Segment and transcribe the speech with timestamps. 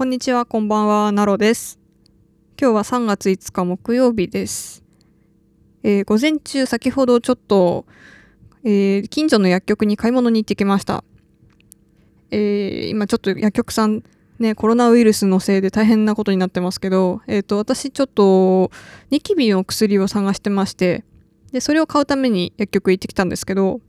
[0.00, 1.78] こんにちは、こんばんは、ナロです。
[2.58, 4.82] 今日は3月5日木曜日です。
[5.82, 7.84] えー午前中、先ほどちょっと、
[8.64, 11.04] えー近所の薬局に買い物に行ってきました。
[12.30, 14.02] えー今ちょっと薬局さん、
[14.38, 18.70] ね、コロナウイルスのせいで大変なことになってますけど、えっ、と、私ちょっと、
[19.10, 21.04] ニキビの薬を探してまして、
[21.52, 23.82] で、それを買うために薬局行ってきたんですけど、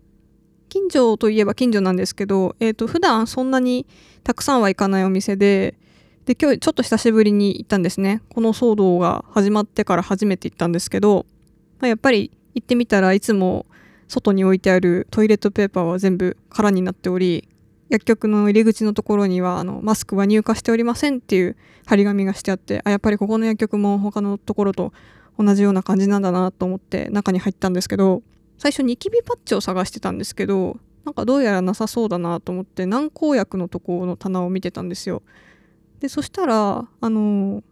[0.68, 3.88] 近所といえば近所なんですけど、えっ、と、普段そんなに
[4.26, 5.78] たくさんは行かないお店で、
[6.32, 8.22] で、今日ちょっと久しぶりに行ったんですね。
[8.30, 11.26] この騒動が始まってから初めて行ったんですけど、
[11.82, 13.66] まあ、やっぱり行ってみたらいつも
[14.08, 17.50] 外に置いてあるトイレットペーパーは全部空になっており、
[17.90, 24.94] 薬局の入り口のところにはあのマスクは入荷しておりませんっていう張り紙がしてあって、あ、やっぱりここの薬局も他のところと
[25.38, 28.24] 同じような感じなんだなと思って中に入ったんですけど、
[28.58, 35.24] 最初ニキビパッチを探してたんですけど、なんかどうやらなさそうだなと思って軟膏薬のところの棚を見てたんですよ。
[36.02, 37.64] でそしたらあの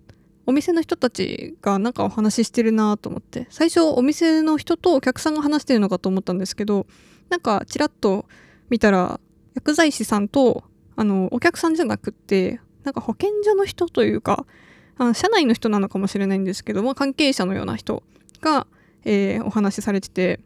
[0.46, 3.48] お店の人たちがなんかお話ししてるなと思って。
[3.50, 6.88] 最初お店の人とお客さんが話してるのかと思ったんですけど
[7.30, 8.26] なんかちらっと
[8.70, 9.20] 見たら
[9.56, 10.64] 薬剤師さんと
[10.96, 14.46] あのお客さんじゃなくってなんか保健所の人というか
[14.98, 18.04] あの社内の人なのかもしれないんですけど、まあ、関係者のような人
[18.42, 18.68] が、
[19.06, 20.40] えーお話しされてて。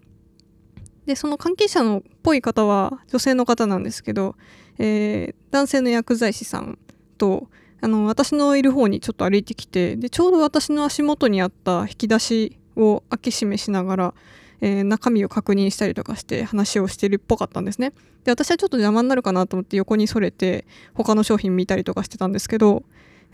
[1.05, 4.35] でその関係者のっぽい方は女性の方なんですけど、
[4.79, 6.77] えー男性の薬剤師さん
[7.17, 7.47] と
[7.83, 14.13] あの私のいる方にちょっと歩いてきてでちょうど私の足元にあった引き出しを開け閉めしながら、
[14.61, 17.91] えー中身を確認したりとかして話をしてるっぽかったんですね。
[18.23, 22.83] で私はちょっと邪魔になるかなと思って横にそれて他の商品見たりとかしてたんですけど、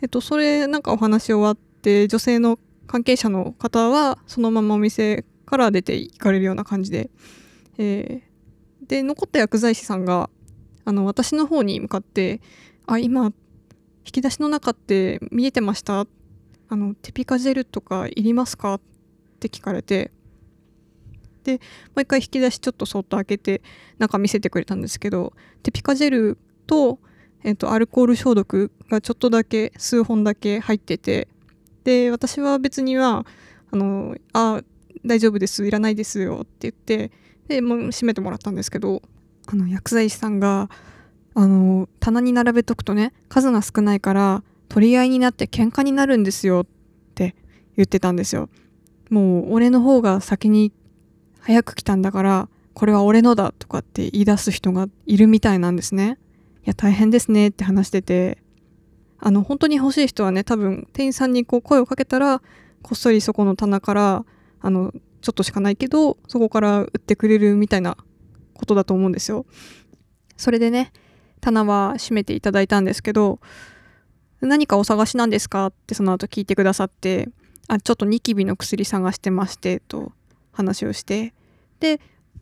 [0.01, 7.11] えっと、それなんかお話終わって女性の関係者の方はそのままお店から出て行かれるような感じで、
[7.77, 8.29] えー
[8.87, 10.31] で残った薬剤師さんが
[10.83, 12.41] あの私の方に向かって
[12.87, 13.31] 「あ今
[14.09, 16.07] 引き出しの中って見えてました？
[16.67, 18.81] あのテピカジェルとかいりますか?」っ
[19.39, 20.11] て聞かれて。
[21.43, 21.59] でも
[21.97, 23.61] う一回引き出しちょっとそっと開けて
[23.99, 26.99] 中見せてくれたんですけどテピカジェルと,、
[27.43, 31.27] えっとアルコール消毒がちょっとだけ数本だけ入ってて。
[31.83, 33.27] で私は別には
[33.71, 34.63] 「あのあ
[35.05, 35.65] 大丈夫です。
[35.67, 37.11] いらないですよ」って言って
[37.47, 39.03] でもう閉めてもらったんですけど
[39.45, 40.69] あの薬剤師さんが
[41.39, 47.33] あの棚に並べとくとね数が少ないから取り合いになって喧嘩になるんですよって
[47.77, 48.49] 言ってたんですよ。
[49.09, 50.73] もう俺の方が先に
[51.39, 56.17] 早く来たんだからこれは俺のだとかって言い出す人がいるみたいなんですね。
[56.65, 58.43] いや大変ですねって話してて。
[59.21, 62.41] あの本当に欲しい人はね多分店員さんにこう声をかけたら
[62.81, 64.25] こっそりそこの棚から
[64.61, 67.97] あのちょっとしかないけどそこから売ってくれるみたいな
[68.53, 69.45] ことだと思うんですよ。
[70.37, 70.93] それでね
[71.41, 73.39] 棚は閉めていただいたんですけど
[74.41, 75.67] 何かお探しなんですか？
[75.67, 77.29] ってその後聞いてくださって
[77.67, 80.11] あちょっとニキビの薬探してましてと
[80.51, 81.33] 話をして
[81.79, 81.99] で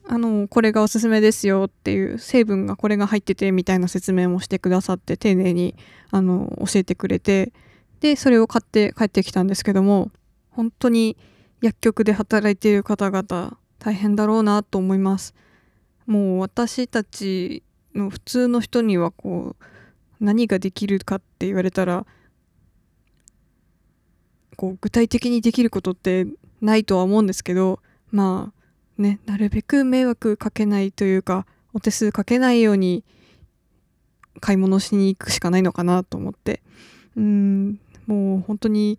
[0.07, 5.75] あのこれがおすすめですよっていう成分がこれが入っててみたいな説明もしてくださって丁寧に
[6.11, 7.51] あの教えてくれて
[7.99, 10.11] でそれを買って帰ってきたんですけども
[10.51, 11.17] 本当に
[11.61, 15.33] 薬局で働いている方々大変だろうなと思います。
[16.05, 17.63] もう私たち
[17.97, 19.65] の普通の人にはこう
[20.19, 22.05] 何ができるかって言われたら
[24.55, 26.27] こう具体的にできることって
[26.61, 27.79] ないとは思うんですけど
[28.11, 28.51] ま
[28.97, 33.03] あねなるべく迷惑かけないというかお手数かけないように
[34.39, 36.61] 買い物しに行くしかないのかなと思って。
[37.15, 38.97] うんもう本当に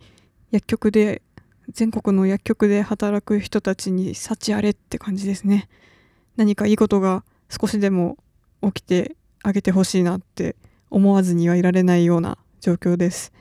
[0.51, 1.23] 薬局で
[1.71, 5.69] 全国の薬局で働く人たちに幸あれって感じですね。
[6.37, 8.17] 何かいいことが少しでも
[8.63, 10.57] 起きてあげてほしいなって
[10.91, 13.33] 思わずにはいられないような状況です。